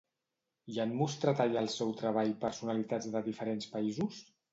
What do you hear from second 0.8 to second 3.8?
han mostrat allà el seu treball personalitats de diferents